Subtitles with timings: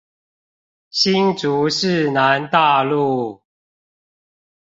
[0.89, 3.43] 新竹市南大路